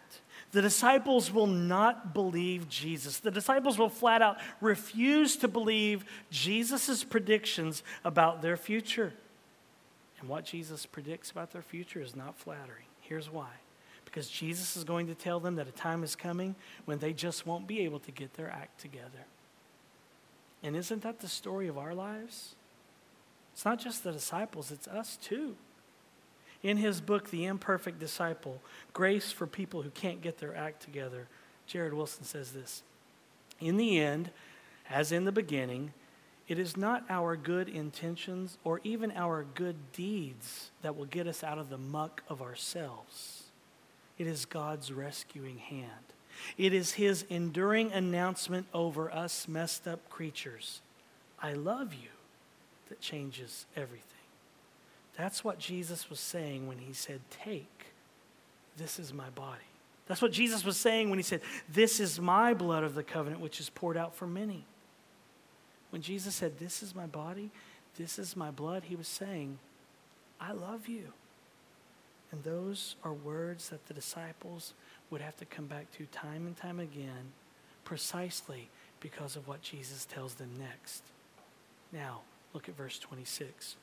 [0.52, 3.20] The disciples will not believe Jesus.
[3.20, 9.14] The disciples will flat out refuse to believe Jesus' predictions about their future.
[10.22, 12.86] And what Jesus predicts about their future is not flattering.
[13.02, 13.50] Here's why.
[14.06, 16.56] Because Jesus is going to tell them that a time is coming
[16.86, 19.26] when they just won't be able to get their act together.
[20.64, 22.56] And isn't that the story of our lives?
[23.54, 25.56] It's not just the disciples, it's us too.
[26.64, 28.62] In his book, The Imperfect Disciple
[28.94, 31.28] Grace for People Who Can't Get Their Act Together,
[31.66, 32.84] Jared Wilson says this
[33.60, 34.30] In the end,
[34.90, 35.94] as in the beginning,
[36.52, 41.46] it is not our good intentions or even our good deeds that will get us
[41.46, 43.44] out of the muck of ourselves.
[44.18, 45.88] It is God's rescuing hand.
[46.58, 50.82] It is His enduring announcement over us messed up creatures
[51.42, 52.10] I love you
[52.90, 54.04] that changes everything.
[55.16, 57.86] That's what Jesus was saying when He said, Take,
[58.76, 59.62] this is my body.
[60.06, 61.40] That's what Jesus was saying when He said,
[61.72, 64.66] This is my blood of the covenant, which is poured out for many.
[65.92, 67.52] When Jesus said, This is my body,
[67.98, 69.60] this is my blood, he was saying,
[70.40, 71.14] I love you.
[72.32, 74.74] And those are words that the disciples
[75.10, 77.34] would have to come back to time and time again,
[77.84, 78.70] precisely
[79.02, 81.04] because of what Jesus tells them next.
[81.92, 82.22] Now,
[82.54, 83.76] look at verse 26.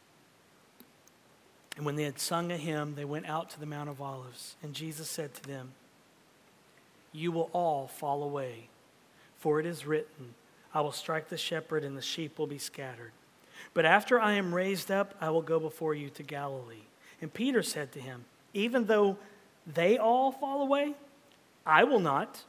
[1.76, 4.56] And when they had sung a hymn, they went out to the Mount of Olives.
[4.62, 5.72] And Jesus said to them,
[7.12, 8.68] you will all fall away.
[9.38, 10.34] For it is written,
[10.74, 13.12] I will strike the shepherd, and the sheep will be scattered.
[13.74, 16.84] But after I am raised up, I will go before you to Galilee.
[17.20, 19.16] And Peter said to him, Even though
[19.66, 20.94] they all fall away,
[21.66, 22.44] I will not.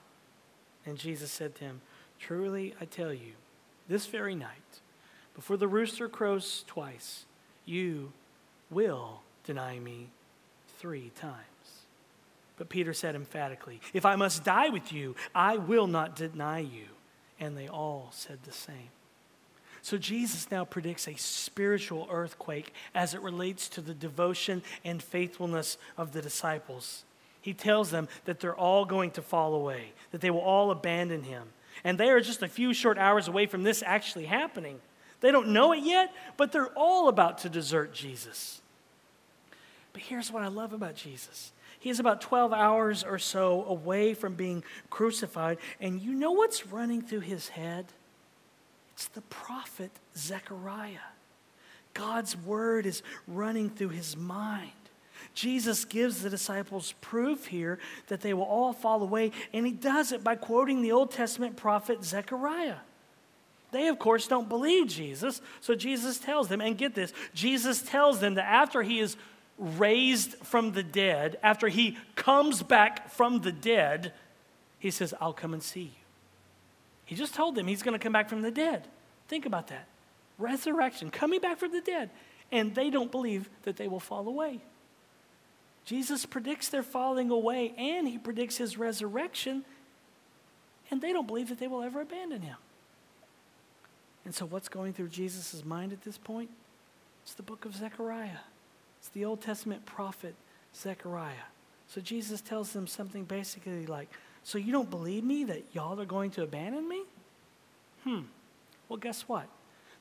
[0.86, 1.82] And Jesus said to him,
[2.20, 3.34] Truly I tell you,
[3.88, 4.82] this very night,
[5.34, 7.26] before the rooster crows twice,
[7.66, 8.12] you
[8.70, 10.10] will deny me
[10.78, 11.36] three times.
[12.58, 16.86] But Peter said emphatically, If I must die with you, I will not deny you.
[17.40, 18.90] And they all said the same.
[19.82, 25.78] So Jesus now predicts a spiritual earthquake as it relates to the devotion and faithfulness
[25.98, 27.06] of the disciples.
[27.42, 31.24] He tells them that they're all going to fall away, that they will all abandon
[31.24, 31.44] him.
[31.84, 34.80] And they are just a few short hours away from this actually happening.
[35.22, 38.62] They don't know it yet, but they're all about to desert Jesus.
[39.94, 44.14] But here's what I love about Jesus he is about 12 hours or so away
[44.14, 45.58] from being crucified.
[45.80, 47.86] And you know what's running through his head?
[48.94, 50.98] It's the prophet Zechariah.
[51.94, 54.72] God's word is running through his mind.
[55.34, 60.12] Jesus gives the disciples proof here that they will all fall away, and he does
[60.12, 62.78] it by quoting the Old Testament prophet Zechariah.
[63.72, 68.20] They, of course, don't believe Jesus, so Jesus tells them, and get this Jesus tells
[68.20, 69.16] them that after he is
[69.60, 74.14] raised from the dead, after he comes back from the dead,
[74.80, 75.90] he says, I'll come and see you.
[77.06, 78.88] He just told them he's going to come back from the dead.
[79.28, 79.88] Think about that.
[80.38, 82.10] Resurrection, coming back from the dead.
[82.52, 84.62] And they don't believe that they will fall away.
[85.86, 89.66] Jesus predicts their falling away and he predicts his resurrection,
[90.92, 92.58] and they don't believe that they will ever abandon him.
[94.26, 96.50] And so, what's going through Jesus' mind at this point?
[97.24, 98.38] It's the book of Zechariah.
[99.00, 100.36] It's the Old Testament prophet
[100.76, 101.48] Zechariah.
[101.88, 104.10] So Jesus tells them something basically like,
[104.44, 107.04] So you don't believe me that y'all are going to abandon me?
[108.04, 108.22] Hmm.
[108.88, 109.48] Well, guess what?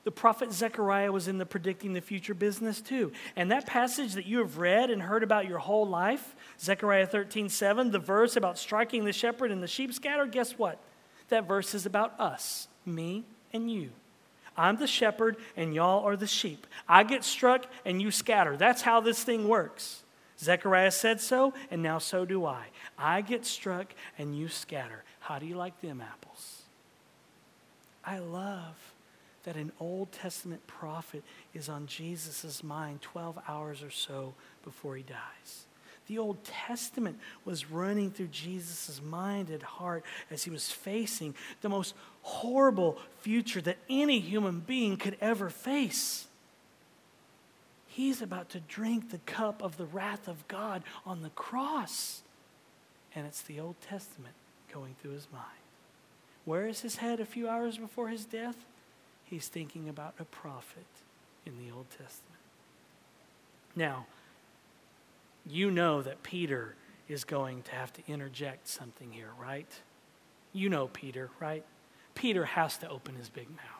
[0.05, 3.11] The prophet Zechariah was in the predicting the future business too.
[3.35, 7.49] And that passage that you have read and heard about your whole life, Zechariah 13,
[7.49, 10.79] 7, the verse about striking the shepherd and the sheep scattered, guess what?
[11.27, 13.91] That verse is about us, me and you.
[14.59, 16.67] I'm the shepherd and y'all are the sheep.
[16.87, 18.57] I get struck and you scatter.
[18.57, 20.03] That's how this thing works.
[20.37, 22.65] Zechariah said so, and now so do I.
[22.97, 25.03] I get struck and you scatter.
[25.21, 26.63] How do you like them apples?
[28.03, 28.75] I love
[29.43, 34.33] that an Old Testament prophet is on Jesus' mind 12 hours or so
[34.65, 35.65] before he dies.
[36.09, 41.69] The Old Testament was running through Jesus' mind and heart as he was facing the
[41.69, 41.93] most
[42.23, 46.25] horrible future that any human being could ever face.
[47.87, 52.23] He's about to drink the cup of the wrath of God on the cross.
[53.13, 54.33] And it's the Old Testament
[54.73, 55.45] going through his mind.
[56.43, 58.55] Where is his head a few hours before his death?
[59.25, 60.87] He's thinking about a prophet
[61.45, 62.39] in the Old Testament.
[63.75, 64.07] Now,
[65.49, 66.75] you know that Peter
[67.07, 69.67] is going to have to interject something here, right?
[70.53, 71.63] You know Peter, right?
[72.15, 73.79] Peter has to open his big mouth.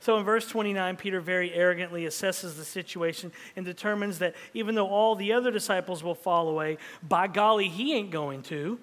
[0.00, 4.88] So in verse 29, Peter very arrogantly assesses the situation and determines that even though
[4.88, 8.78] all the other disciples will fall away, by golly, he ain't going to.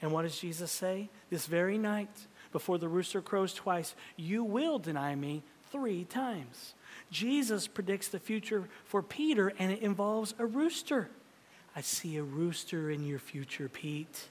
[0.00, 1.08] And what does Jesus say?
[1.30, 2.10] This very night,
[2.50, 6.74] before the rooster crows twice, you will deny me three times.
[7.10, 11.08] Jesus predicts the future for Peter, and it involves a rooster.
[11.74, 14.28] I see a rooster in your future, Pete.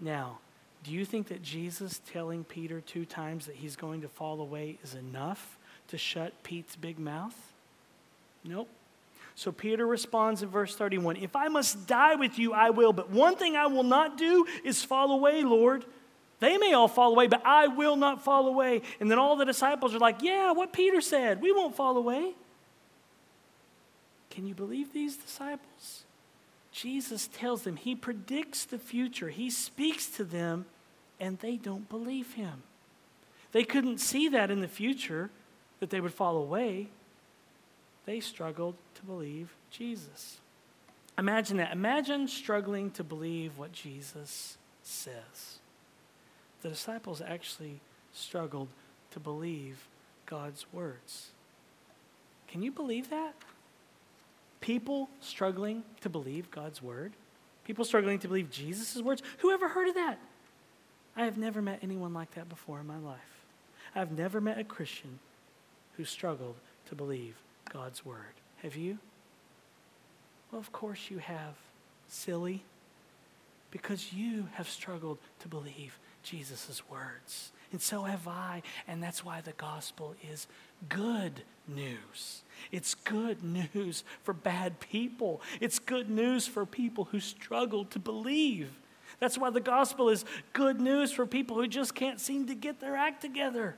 [0.00, 0.38] Now,
[0.82, 4.78] do you think that Jesus telling Peter two times that he's going to fall away
[4.82, 7.34] is enough to shut Pete's big mouth?
[8.44, 8.68] Nope.
[9.34, 13.10] So Peter responds in verse 31 If I must die with you, I will, but
[13.10, 15.84] one thing I will not do is fall away, Lord.
[16.40, 18.82] They may all fall away, but I will not fall away.
[19.00, 22.32] And then all the disciples are like, Yeah, what Peter said, we won't fall away.
[24.30, 26.04] Can you believe these disciples?
[26.72, 30.66] Jesus tells them, He predicts the future, He speaks to them,
[31.20, 32.64] and they don't believe Him.
[33.52, 35.30] They couldn't see that in the future,
[35.78, 36.88] that they would fall away.
[38.06, 40.38] They struggled to believe Jesus.
[41.16, 41.72] Imagine that.
[41.72, 45.60] Imagine struggling to believe what Jesus says
[46.64, 47.78] the disciples actually
[48.14, 48.68] struggled
[49.10, 49.86] to believe
[50.24, 51.28] God's words.
[52.48, 53.34] Can you believe that?
[54.62, 57.12] People struggling to believe God's word?
[57.64, 59.22] People struggling to believe Jesus' words?
[59.40, 60.18] Who ever heard of that?
[61.14, 63.44] I have never met anyone like that before in my life.
[63.94, 65.18] I've never met a Christian
[65.98, 66.56] who struggled
[66.88, 67.36] to believe
[67.70, 68.34] God's word.
[68.62, 68.96] Have you?
[70.50, 71.56] Well, of course you have.
[72.08, 72.62] Silly.
[73.70, 77.52] because you have struggled to believe Jesus' words.
[77.72, 78.62] And so have I.
[78.86, 80.46] And that's why the gospel is
[80.88, 82.42] good news.
[82.70, 88.70] It's good news for bad people, it's good news for people who struggle to believe.
[89.20, 92.80] That's why the gospel is good news for people who just can't seem to get
[92.80, 93.76] their act together.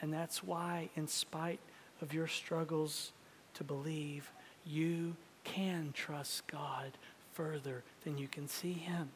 [0.00, 1.60] And that's why, in spite
[2.00, 3.12] of your struggles
[3.54, 4.30] to believe,
[4.64, 6.92] you can trust God
[7.32, 9.10] further than you can see Him.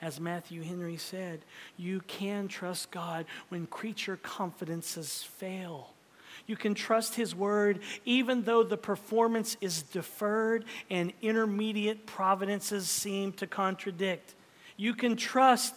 [0.00, 1.40] As Matthew Henry said,
[1.76, 5.90] you can trust God when creature confidences fail.
[6.46, 13.32] You can trust His word even though the performance is deferred and intermediate providences seem
[13.34, 14.34] to contradict.
[14.76, 15.74] You can trust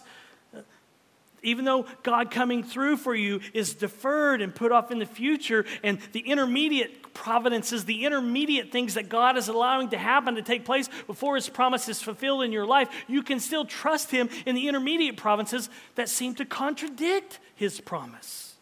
[1.42, 5.64] even though God coming through for you is deferred and put off in the future,
[5.82, 10.64] and the intermediate providences, the intermediate things that God is allowing to happen to take
[10.64, 14.54] place before His promise is fulfilled in your life, you can still trust Him in
[14.54, 18.54] the intermediate providences that seem to contradict His promise.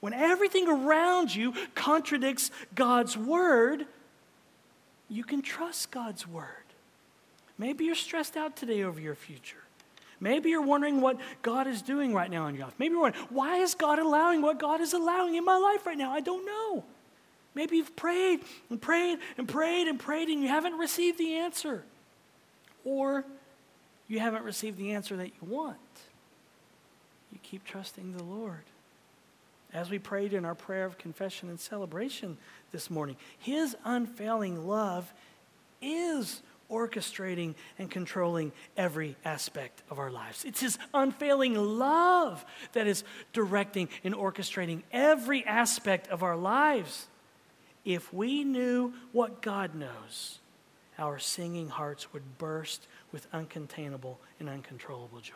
[0.00, 3.86] When everything around you contradicts God's word,
[5.08, 6.46] you can trust God's word.
[7.56, 9.56] Maybe you're stressed out today over your future.
[10.20, 12.74] Maybe you're wondering what God is doing right now in your life.
[12.78, 15.96] Maybe you're wondering, why is God allowing what God is allowing in my life right
[15.96, 16.12] now?
[16.12, 16.84] I don't know.
[17.56, 21.82] Maybe you've prayed and prayed and prayed and prayed and you haven't received the answer.
[22.84, 23.24] Or
[24.08, 25.78] you haven't received the answer that you want.
[27.32, 28.62] You keep trusting the Lord.
[29.72, 32.36] As we prayed in our prayer of confession and celebration
[32.72, 35.10] this morning, His unfailing love
[35.80, 40.44] is orchestrating and controlling every aspect of our lives.
[40.44, 42.44] It's His unfailing love
[42.74, 43.02] that is
[43.32, 47.06] directing and orchestrating every aspect of our lives.
[47.86, 50.40] If we knew what God knows,
[50.98, 55.32] our singing hearts would burst with uncontainable and uncontrollable joy.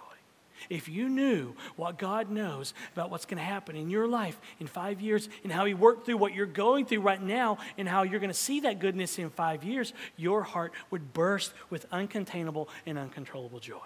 [0.69, 4.67] If you knew what God knows about what's going to happen in your life in
[4.67, 8.03] five years and how He worked through what you're going through right now and how
[8.03, 12.69] you're going to see that goodness in five years, your heart would burst with uncontainable
[12.85, 13.79] and uncontrollable joy.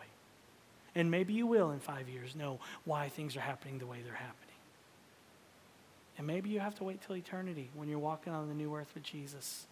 [0.96, 4.14] And maybe you will in five years know why things are happening the way they're
[4.14, 4.43] happening.
[6.16, 8.92] And maybe you have to wait till eternity when you're walking on the new earth
[8.94, 9.66] with Jesus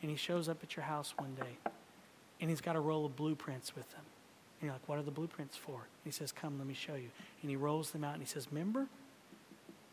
[0.00, 1.70] and He shows up at your house one day
[2.40, 4.04] and He's got a roll of blueprints with Him
[4.60, 5.74] and you're like, what are the blueprints for?
[5.74, 7.10] And he says, come, let me show you.
[7.42, 8.86] And he rolls them out and he says, remember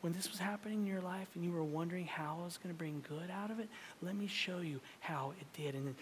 [0.06, 2.72] when this was happening in your life and you were wondering how I was going
[2.72, 3.68] to bring good out of it?
[4.03, 5.74] Let me show you how it did.
[5.74, 5.95] And then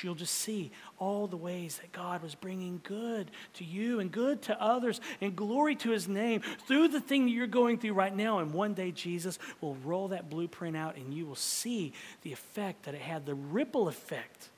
[0.00, 4.40] you'll just see all the ways that God was bringing good to you and good
[4.44, 8.16] to others and glory to his name through the thing that you're going through right
[8.16, 8.38] now.
[8.38, 11.92] And one day Jesus will roll that blueprint out and you will see
[12.22, 14.48] the effect that it had, the ripple effect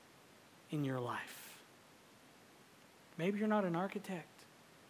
[0.71, 1.51] in your life.
[3.17, 4.45] Maybe you're not an architect,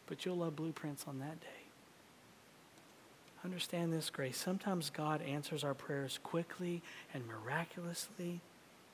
[0.06, 1.63] but you'll love blueprints on that day.
[3.44, 4.38] Understand this, Grace.
[4.38, 6.82] Sometimes God answers our prayers quickly
[7.14, 8.40] and miraculously,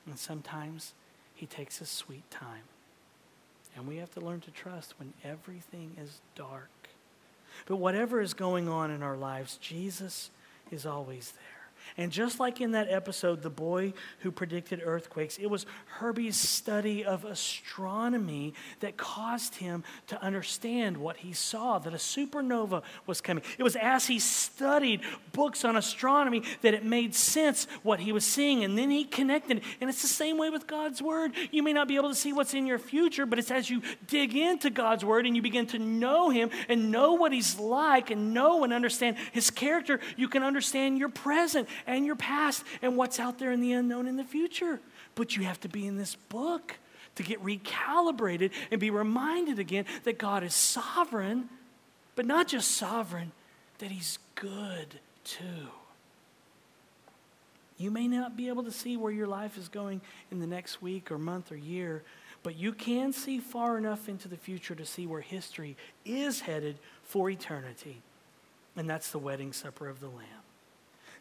[0.06, 0.92] and sometimes
[1.34, 2.64] He takes His sweet time.
[3.76, 6.70] And we have to learn to trust when everything is dark.
[7.66, 10.30] But whatever is going on in our lives, Jesus
[10.72, 11.59] is always there.
[11.96, 17.04] And just like in that episode, The Boy Who Predicted Earthquakes, it was Herbie's study
[17.04, 23.44] of astronomy that caused him to understand what he saw that a supernova was coming.
[23.58, 25.00] It was as he studied
[25.32, 28.64] books on astronomy that it made sense what he was seeing.
[28.64, 29.62] And then he connected.
[29.80, 31.32] And it's the same way with God's Word.
[31.50, 33.82] You may not be able to see what's in your future, but it's as you
[34.06, 38.10] dig into God's Word and you begin to know Him and know what He's like
[38.10, 42.96] and know and understand His character, you can understand your present and your past and
[42.96, 44.80] what's out there in the unknown in the future.
[45.14, 46.76] But you have to be in this book
[47.16, 51.48] to get recalibrated and be reminded again that God is sovereign,
[52.16, 53.32] but not just sovereign,
[53.78, 55.68] that He's good too.
[57.78, 60.82] You may not be able to see where your life is going in the next
[60.82, 62.02] week or month or year,
[62.42, 66.78] but you can see far enough into the future to see where history is headed
[67.04, 68.02] for eternity.
[68.76, 70.39] And that's the wedding supper of the Lamb.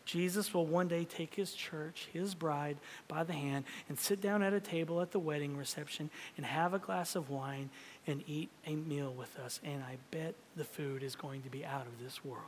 [0.09, 4.41] Jesus will one day take his church, his bride, by the hand and sit down
[4.41, 7.69] at a table at the wedding reception and have a glass of wine
[8.07, 9.59] and eat a meal with us.
[9.63, 12.41] And I bet the food is going to be out of this world.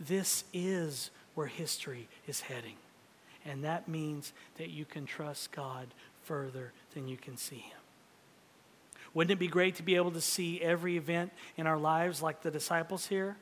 [0.00, 2.74] This is where history is heading.
[3.44, 5.86] And that means that you can trust God
[6.24, 7.78] further than you can see him.
[9.14, 12.42] Wouldn't it be great to be able to see every event in our lives like
[12.42, 13.36] the disciples here?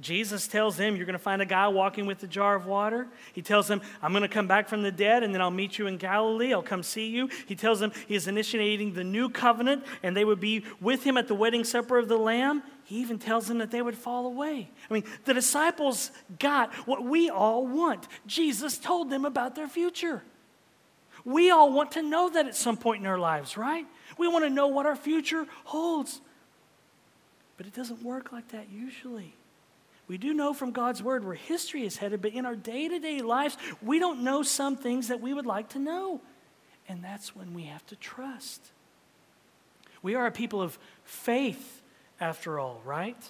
[0.00, 3.06] Jesus tells them, You're going to find a guy walking with a jar of water.
[3.34, 5.78] He tells them, I'm going to come back from the dead and then I'll meet
[5.78, 6.52] you in Galilee.
[6.54, 7.28] I'll come see you.
[7.46, 11.16] He tells them he is initiating the new covenant and they would be with him
[11.16, 12.62] at the wedding supper of the Lamb.
[12.84, 14.70] He even tells them that they would fall away.
[14.88, 18.08] I mean, the disciples got what we all want.
[18.26, 20.22] Jesus told them about their future.
[21.24, 23.86] We all want to know that at some point in our lives, right?
[24.16, 26.20] We want to know what our future holds.
[27.58, 29.34] But it doesn't work like that usually.
[30.10, 32.98] We do know from God's word where history is headed, but in our day to
[32.98, 36.20] day lives, we don't know some things that we would like to know.
[36.88, 38.72] And that's when we have to trust.
[40.02, 41.80] We are a people of faith,
[42.20, 43.24] after all, right?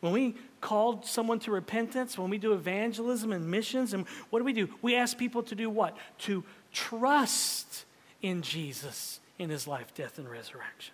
[0.00, 4.44] When we call someone to repentance, when we do evangelism and missions, and what do
[4.44, 4.68] we do?
[4.82, 5.96] We ask people to do what?
[6.18, 7.86] To trust
[8.20, 10.92] in Jesus, in his life, death, and resurrection.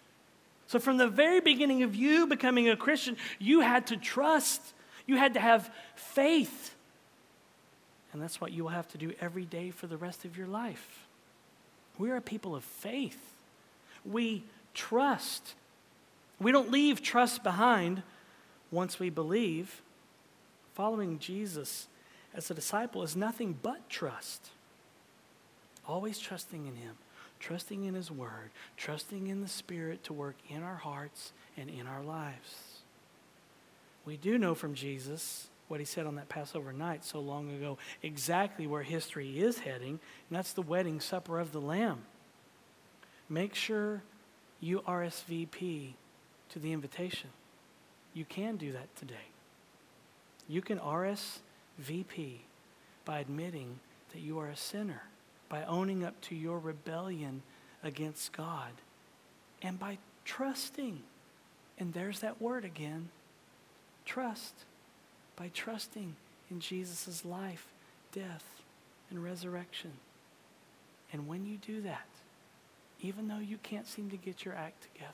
[0.68, 4.74] So, from the very beginning of you becoming a Christian, you had to trust
[5.06, 6.74] you had to have faith.
[8.12, 10.46] And that's what you will have to do every day for the rest of your
[10.46, 11.06] life.
[11.98, 13.34] We are a people of faith.
[14.04, 14.44] We
[14.74, 15.54] trust.
[16.40, 18.02] We don't leave trust behind
[18.70, 19.82] once we believe.
[20.74, 21.86] Following Jesus
[22.34, 24.50] as a disciple is nothing but trust.
[25.88, 26.96] Always trusting in Him,
[27.40, 31.86] trusting in His Word, trusting in the Spirit to work in our hearts and in
[31.86, 32.65] our lives.
[34.06, 37.76] We do know from Jesus what he said on that Passover night so long ago,
[38.02, 39.98] exactly where history is heading,
[40.28, 42.02] and that's the wedding supper of the Lamb.
[43.28, 44.02] Make sure
[44.60, 45.94] you RSVP
[46.50, 47.30] to the invitation.
[48.14, 49.14] You can do that today.
[50.48, 52.36] You can RSVP
[53.04, 53.80] by admitting
[54.12, 55.02] that you are a sinner,
[55.48, 57.42] by owning up to your rebellion
[57.82, 58.70] against God,
[59.60, 61.02] and by trusting.
[61.76, 63.08] And there's that word again
[64.06, 64.54] Trust
[65.36, 66.16] by trusting
[66.50, 67.66] in Jesus' life,
[68.12, 68.62] death,
[69.10, 69.92] and resurrection.
[71.12, 72.06] And when you do that,
[73.02, 75.12] even though you can't seem to get your act together,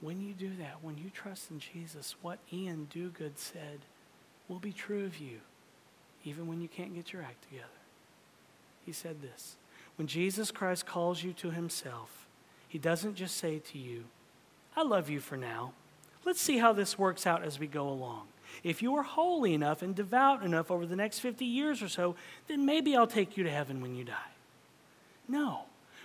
[0.00, 3.80] when you do that, when you trust in Jesus, what Iain Duguid said
[4.48, 5.38] will be true of you,
[6.24, 7.66] even when you can't get your act together.
[8.86, 9.56] He said this
[9.96, 12.26] When Jesus Christ calls you to himself,
[12.68, 14.04] he doesn't just say to you,
[14.76, 15.72] I love you for now.
[16.24, 18.26] Let's see how this works out as we go along.
[18.62, 22.16] If you are holy enough and devout enough over the next 50 years or so,
[22.48, 24.32] then maybe I'll take you to heaven when you die.
[25.28, 25.62] No.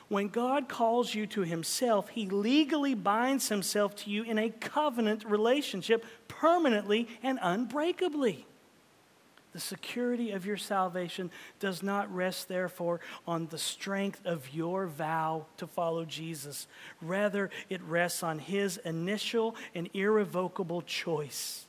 [0.09, 5.25] When God calls you to Himself, He legally binds Himself to you in a covenant
[5.25, 8.45] relationship permanently and unbreakably.
[9.53, 11.29] The security of your salvation
[11.59, 16.67] does not rest, therefore, on the strength of your vow to follow Jesus.
[17.01, 21.65] Rather, it rests on his initial and irrevocable choice.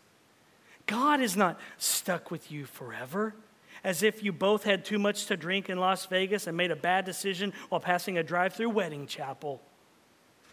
[0.86, 3.34] God is not stuck with you forever,
[3.82, 6.76] as if you both had too much to drink in Las Vegas and made a
[6.76, 9.60] bad decision while passing a drive through wedding chapel.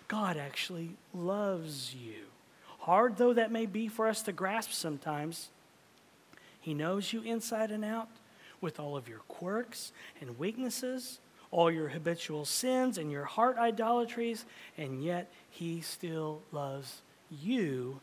[0.09, 2.25] God actually loves you.
[2.79, 5.49] Hard though that may be for us to grasp sometimes.
[6.61, 8.07] He knows you inside and out
[8.61, 9.91] with all of your quirks
[10.21, 14.45] and weaknesses, all your habitual sins and your heart idolatries,
[14.77, 17.99] and yet He still loves you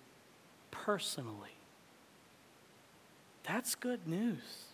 [0.71, 1.57] personally.
[3.45, 4.67] That's good news.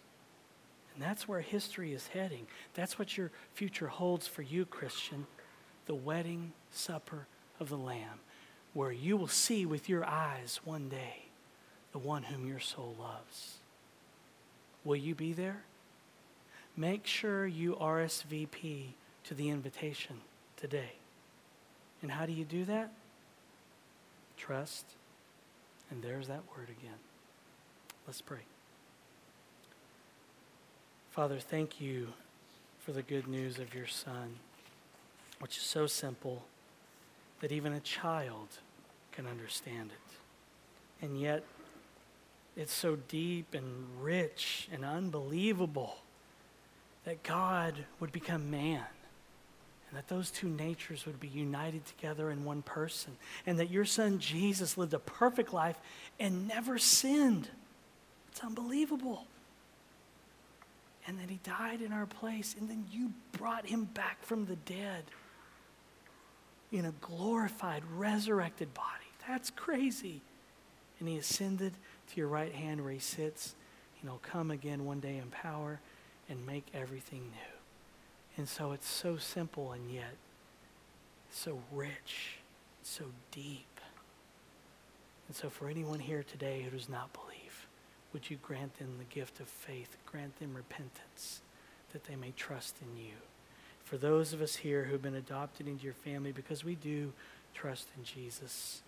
[0.95, 2.47] And that's where history is heading.
[2.74, 5.26] That's what your future holds for you, Christian
[5.87, 7.26] the wedding supper
[7.61, 8.20] of the Lamb,
[8.72, 11.26] where you will see with your eyes one day
[11.93, 13.59] the one whom your soul loves.
[14.85, 15.62] Will you be there?
[16.76, 18.87] Make sure you RSVP
[19.24, 20.16] to the invitation
[20.57, 20.93] today.
[22.03, 22.93] And how do you do that?
[24.37, 24.85] Trust.
[25.91, 26.99] And there's that word again.
[28.07, 28.41] Let's pray.
[31.11, 32.09] Father, thank you
[32.80, 34.35] for the good news of your Son,
[35.39, 36.45] which is so simple
[37.41, 38.49] that even a child
[39.12, 41.05] can understand it.
[41.05, 41.45] And yet,
[42.57, 45.96] it's so deep and rich and unbelievable
[47.05, 48.84] that God would become man
[49.88, 53.84] and that those two natures would be united together in one person and that your
[53.84, 55.76] son Jesus lived a perfect life
[56.18, 57.48] and never sinned.
[58.30, 59.26] It's unbelievable.
[61.07, 64.57] And that he died in our place and then you brought him back from the
[64.57, 65.05] dead
[66.72, 68.88] in a glorified, resurrected body.
[69.28, 70.22] That's crazy.
[70.98, 71.74] And he ascended
[72.11, 73.55] to your right hand where he sits,
[74.00, 75.80] and he'll come again one day in power
[76.28, 77.59] and make everything new.
[78.36, 80.16] And so it's so simple and yet
[81.34, 82.38] so rich,
[82.82, 83.80] so deep.
[85.26, 87.66] And so, for anyone here today who does not believe,
[88.12, 91.40] would you grant them the gift of faith, grant them repentance,
[91.92, 93.14] that they may trust in you?
[93.84, 97.12] For those of us here who've been adopted into your family because we do
[97.52, 98.82] trust in Jesus,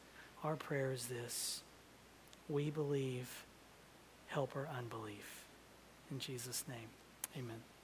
[0.45, 1.63] our prayer is this
[2.49, 3.45] we believe,
[4.29, 5.45] help our unbelief.
[6.11, 6.89] In Jesus' name,
[7.37, 7.76] amen.